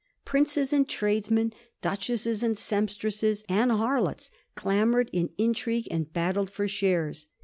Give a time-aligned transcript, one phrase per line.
[0.25, 1.53] Princes and tradesmen,
[1.83, 7.27] duch esses and sempstresses and harlots, clamoured, in trigued, and battled for shares.